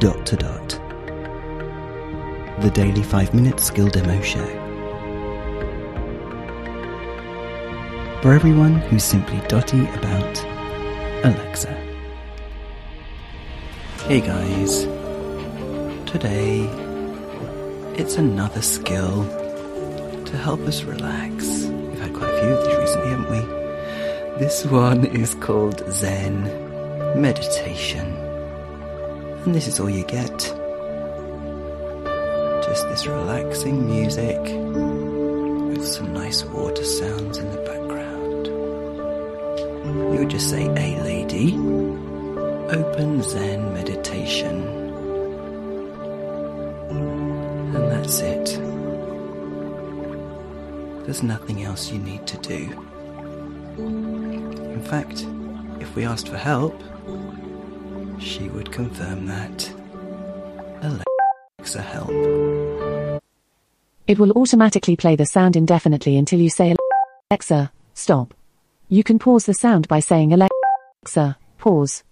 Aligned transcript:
dot 0.00 0.24
to 0.24 0.34
dot. 0.34 0.68
The 2.62 2.70
daily 2.72 3.02
5 3.02 3.34
minute 3.34 3.60
skill 3.60 3.88
demo 3.88 4.18
show. 4.22 4.46
For 8.22 8.32
everyone 8.32 8.76
who's 8.76 9.04
simply 9.04 9.42
dotty 9.46 9.82
about 9.90 10.42
Alexa. 11.22 11.74
Hey 14.06 14.22
guys. 14.22 14.84
Today, 16.10 16.60
it's 17.94 18.16
another 18.16 18.62
skill 18.62 19.26
to 20.24 20.36
help 20.38 20.60
us 20.60 20.82
relax. 20.82 21.66
We've 21.66 22.00
had 22.00 22.14
quite 22.14 22.30
a 22.30 22.40
few 22.40 22.48
of 22.48 22.64
these 22.64 22.76
recently, 22.78 23.10
haven't 23.10 23.30
we? 23.30 24.38
This 24.38 24.64
one 24.64 25.04
is 25.04 25.34
called 25.34 25.84
Zen 25.92 26.44
Meditation. 27.20 28.29
And 29.44 29.54
this 29.54 29.66
is 29.66 29.80
all 29.80 29.88
you 29.88 30.04
get. 30.04 30.38
Just 32.62 32.88
this 32.90 33.06
relaxing 33.06 33.86
music 33.86 34.38
with 34.38 35.86
some 35.86 36.12
nice 36.12 36.44
water 36.44 36.84
sounds 36.84 37.38
in 37.38 37.50
the 37.50 37.56
background. 37.62 38.46
You 40.12 40.18
would 40.20 40.28
just 40.30 40.50
say, 40.50 40.64
Hey 40.74 41.00
lady, 41.00 41.54
open 41.54 43.22
Zen 43.22 43.72
meditation. 43.72 44.62
And 47.74 47.90
that's 47.90 48.20
it. 48.20 48.58
There's 51.06 51.22
nothing 51.22 51.64
else 51.64 51.90
you 51.90 51.98
need 51.98 52.26
to 52.26 52.36
do. 52.38 52.86
In 53.78 54.82
fact, 54.84 55.26
if 55.80 55.94
we 55.96 56.04
asked 56.04 56.28
for 56.28 56.36
help, 56.36 56.78
she 58.20 58.48
would 58.48 58.70
confirm 58.70 59.26
that. 59.26 59.72
Alexa, 60.82 61.82
help. 61.82 62.10
It 64.06 64.18
will 64.18 64.32
automatically 64.32 64.96
play 64.96 65.16
the 65.16 65.26
sound 65.26 65.56
indefinitely 65.56 66.16
until 66.16 66.40
you 66.40 66.50
say 66.50 66.74
Alexa, 67.30 67.72
stop. 67.94 68.34
You 68.88 69.04
can 69.04 69.18
pause 69.18 69.46
the 69.46 69.54
sound 69.54 69.86
by 69.88 70.00
saying 70.00 70.32
Alexa, 70.32 71.38
pause. 71.58 72.02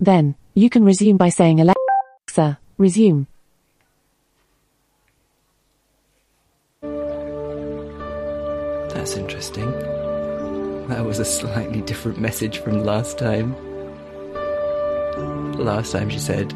Then, 0.00 0.34
you 0.54 0.68
can 0.68 0.84
resume 0.84 1.16
by 1.16 1.28
saying 1.28 1.60
Alexa, 1.60 2.58
resume. 2.76 3.26
That's 8.90 9.16
interesting. 9.16 9.70
That 10.88 11.04
was 11.04 11.18
a 11.18 11.24
slightly 11.24 11.82
different 11.82 12.20
message 12.20 12.58
from 12.58 12.84
last 12.84 13.18
time. 13.18 13.54
Last 15.56 15.92
time 15.92 16.10
she 16.10 16.18
said, 16.18 16.52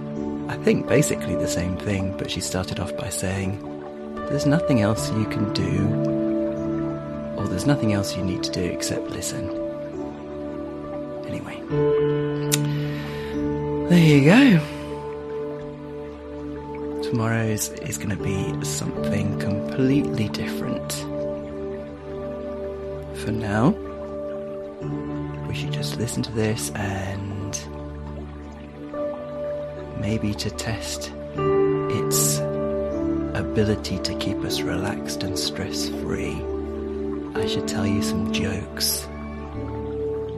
I 0.48 0.56
think 0.56 0.88
basically 0.88 1.36
the 1.36 1.46
same 1.46 1.76
thing, 1.76 2.16
but 2.18 2.30
she 2.30 2.40
started 2.40 2.80
off 2.80 2.96
by 2.96 3.10
saying, 3.10 3.62
There's 4.28 4.44
nothing 4.44 4.80
else 4.80 5.10
you 5.12 5.24
can 5.26 5.52
do, 5.52 5.86
or 7.36 7.46
there's 7.46 7.66
nothing 7.66 7.92
else 7.92 8.16
you 8.16 8.24
need 8.24 8.42
to 8.42 8.50
do 8.50 8.64
except 8.64 9.08
listen. 9.10 9.50
Anyway, 11.26 11.62
there 13.88 14.04
you 14.04 14.24
go. 14.24 14.60
Tomorrow's 17.02 17.68
is 17.68 17.98
going 17.98 18.10
to 18.10 18.22
be 18.22 18.64
something 18.64 19.38
completely 19.38 20.28
different. 20.28 20.92
For 23.20 23.30
now, 23.30 23.70
we 25.46 25.54
should 25.54 25.72
just 25.72 25.98
listen 25.98 26.22
to 26.24 26.32
this 26.32 26.70
and 26.72 27.37
maybe 30.00 30.34
to 30.34 30.50
test 30.50 31.12
its 31.36 32.38
ability 33.38 33.98
to 34.00 34.14
keep 34.18 34.38
us 34.44 34.60
relaxed 34.60 35.22
and 35.22 35.38
stress 35.38 35.88
free. 35.88 36.42
I 37.34 37.46
should 37.46 37.68
tell 37.68 37.86
you 37.86 38.02
some 38.02 38.32
jokes. 38.32 39.06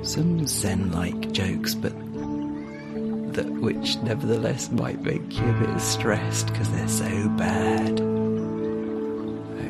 Some 0.03 0.47
Zen 0.47 0.91
like 0.93 1.32
jokes, 1.32 1.75
but 1.75 1.93
that 3.34 3.49
which 3.60 3.97
nevertheless 3.99 4.70
might 4.70 5.00
make 5.03 5.38
you 5.38 5.49
a 5.49 5.53
bit 5.53 5.81
stressed 5.81 6.49
because 6.49 6.70
they're 6.70 6.88
so 6.88 7.28
bad. 7.31 8.00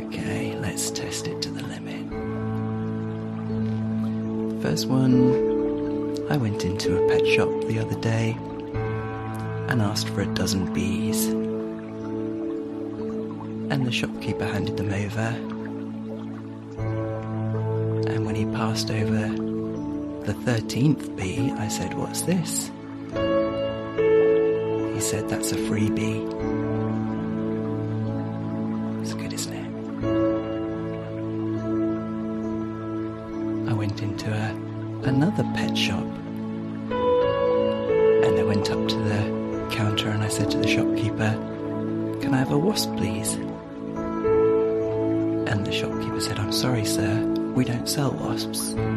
Okay, 0.06 0.56
let's 0.58 0.90
test 0.90 1.26
it 1.26 1.42
to 1.42 1.50
the 1.50 1.62
limit. 1.62 2.06
First 4.62 4.86
one, 4.86 6.30
I 6.30 6.36
went 6.36 6.64
into 6.64 6.96
a 6.96 7.08
pet 7.08 7.26
shop 7.26 7.48
the 7.66 7.78
other 7.80 8.00
day 8.00 8.36
and 9.70 9.80
asked 9.82 10.08
for 10.08 10.22
a 10.22 10.26
dozen 10.34 10.72
bees. 10.72 11.28
And 13.70 13.86
the 13.86 13.92
shopkeeper 13.92 14.44
handed 14.44 14.76
them 14.76 14.92
over. 14.92 15.28
And 18.10 18.26
when 18.26 18.34
he 18.34 18.44
passed 18.46 18.90
over 18.90 19.28
the 20.26 20.32
13th 20.32 21.16
bee, 21.16 21.52
I 21.52 21.68
said, 21.68 21.94
What's 21.94 22.22
this? 22.22 22.72
He 24.94 25.00
said, 25.00 25.28
That's 25.28 25.52
a 25.52 25.56
freebie. 25.56 26.26
It's 29.02 29.14
good, 29.14 29.32
isn't 29.32 29.54
it? 29.54 29.70
I 33.70 33.72
went 33.72 34.02
into 34.02 34.32
a, 34.32 34.50
another 35.08 35.44
pet 35.54 35.78
shop. 35.78 36.04
And 38.24 38.38
I 38.38 38.42
went 38.42 38.68
up 38.68 38.88
to 38.88 38.96
the 38.96 39.39
counter 39.70 40.10
and 40.10 40.22
I 40.22 40.28
said 40.28 40.50
to 40.50 40.58
the 40.58 40.68
shopkeeper, 40.68 41.30
Can 42.20 42.34
I 42.34 42.38
have 42.38 42.50
a 42.50 42.58
wasp, 42.58 42.94
please? 42.96 43.34
And 45.50 45.66
the 45.66 45.72
shopkeeper 45.72 46.20
said, 46.20 46.38
I'm 46.38 46.52
sorry, 46.52 46.84
sir, 46.84 47.24
we 47.54 47.64
don't 47.64 47.88
sell 47.88 48.12
wasps. 48.12 48.72
And 48.72 48.90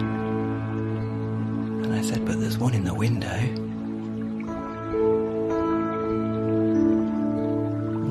I 1.94 2.02
said, 2.02 2.26
But 2.26 2.40
there's 2.40 2.58
one 2.58 2.74
in 2.74 2.84
the 2.84 2.94
window. 2.94 3.38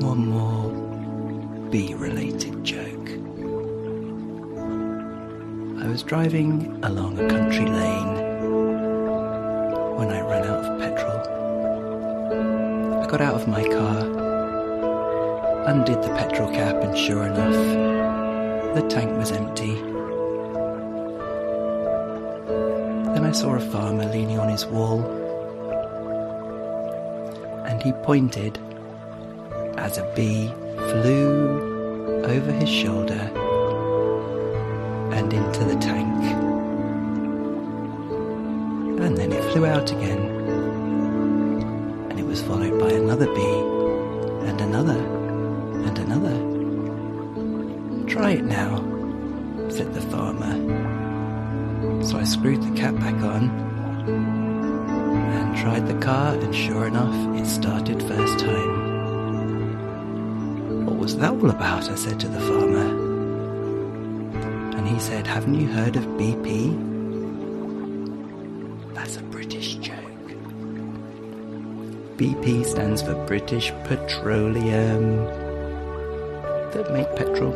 One 0.05 0.27
more 0.27 0.71
bee 1.69 1.93
related 1.93 2.63
joke. 2.63 3.09
I 5.83 5.87
was 5.87 6.03
driving 6.03 6.79
along 6.83 7.19
a 7.19 7.29
country 7.29 7.65
lane 7.65 8.22
got 13.13 13.21
out 13.21 13.35
of 13.35 13.47
my 13.47 13.61
car, 13.67 13.99
undid 15.67 16.01
the 16.01 16.09
petrol 16.17 16.49
cap, 16.51 16.73
and 16.77 16.97
sure 16.97 17.27
enough, 17.27 18.73
the 18.73 18.81
tank 18.89 19.15
was 19.15 19.31
empty. 19.31 19.75
Then 23.13 23.23
I 23.23 23.31
saw 23.31 23.53
a 23.53 23.59
farmer 23.59 24.05
leaning 24.05 24.39
on 24.39 24.49
his 24.49 24.65
wall, 24.65 25.03
and 27.67 27.83
he 27.83 27.91
pointed 28.01 28.57
as 29.77 29.99
a 29.99 30.11
bee 30.15 30.47
flew 30.75 32.23
over 32.25 32.51
his 32.51 32.69
shoulder 32.69 33.29
and 35.13 35.31
into 35.31 35.63
the 35.65 35.75
tank. 35.75 36.23
And 38.99 39.15
then 39.15 39.31
it 39.31 39.43
flew 39.51 39.67
out 39.67 39.91
again. 39.91 40.42
Was 42.33 42.41
followed 42.41 42.79
by 42.79 42.89
another 42.89 43.27
bee, 43.27 43.59
and 44.49 44.59
another, 44.59 44.97
and 45.85 45.99
another. 45.99 46.35
Try 48.07 48.31
it 48.31 48.43
now, 48.43 48.77
said 49.69 49.93
the 49.93 50.01
farmer. 50.01 50.55
So 52.03 52.17
I 52.17 52.23
screwed 52.23 52.63
the 52.63 52.71
cap 52.75 52.95
back 52.95 53.13
on 53.21 53.51
and 54.07 55.55
tried 55.57 55.85
the 55.85 55.93
car, 56.03 56.33
and 56.33 56.55
sure 56.55 56.87
enough, 56.87 57.13
it 57.39 57.45
started 57.45 58.01
first 58.01 58.39
time. 58.39 58.73
What 60.87 60.95
was 60.95 61.15
that 61.17 61.33
all 61.33 61.51
about? 61.51 61.87
I 61.87 61.93
said 61.93 62.19
to 62.21 62.27
the 62.27 62.39
farmer. 62.39 62.89
And 64.75 64.87
he 64.87 64.97
said, 64.99 65.27
Haven't 65.27 65.53
you 65.53 65.67
heard 65.67 65.95
of 65.97 66.05
BP? 66.17 66.92
BP 72.17 72.65
stands 72.65 73.01
for 73.01 73.15
British 73.25 73.71
Petroleum. 73.85 75.25
That 76.71 76.91
make 76.93 77.07
petrol. 77.15 77.53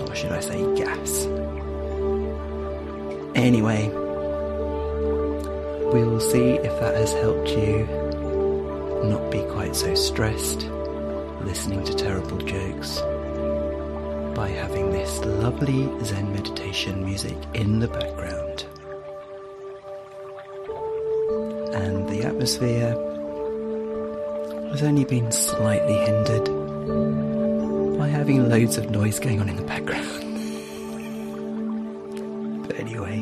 Or 0.00 0.14
should 0.14 0.32
I 0.32 0.40
say 0.40 0.60
gas? 0.74 1.26
Anyway, 3.36 3.88
we 5.92 6.04
will 6.04 6.20
see 6.20 6.54
if 6.54 6.80
that 6.80 6.96
has 6.96 7.12
helped 7.12 7.50
you 7.50 7.86
not 9.04 9.30
be 9.30 9.42
quite 9.52 9.76
so 9.76 9.94
stressed 9.94 10.68
listening 11.44 11.84
to 11.84 11.94
terrible 11.94 12.38
jokes 12.38 13.00
by 14.34 14.48
having 14.48 14.90
this 14.92 15.18
lovely 15.20 15.88
Zen 16.04 16.32
meditation 16.32 17.04
music 17.04 17.36
in 17.54 17.78
the 17.78 17.88
background. 17.88 18.67
And 21.78 22.08
the 22.08 22.24
atmosphere 22.24 22.90
has 24.70 24.82
only 24.82 25.04
been 25.04 25.30
slightly 25.30 25.94
hindered 25.94 26.44
by 27.98 28.08
having 28.08 28.48
loads 28.48 28.76
of 28.76 28.90
noise 28.90 29.18
going 29.18 29.40
on 29.40 29.48
in 29.48 29.56
the 29.56 29.62
background. 29.62 30.06
but 32.66 32.78
anyway, 32.78 33.20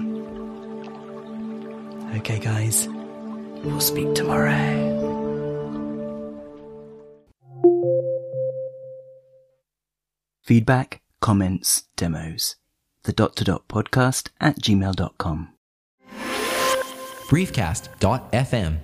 okay, 2.19 2.38
guys, 2.38 2.88
we'll 3.62 3.81
speak 3.81 4.14
tomorrow. 4.14 4.94
Feedback, 10.43 11.02
comments, 11.20 11.85
demos. 11.97 12.56
The 13.02 13.12
dot 13.12 13.37
to 13.37 13.44
dot 13.44 13.69
podcast 13.69 14.31
at 14.41 14.61
gmail.com. 14.61 15.56
briefcast.fm 17.28 18.78